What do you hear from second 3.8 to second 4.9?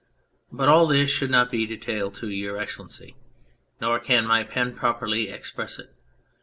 can my pen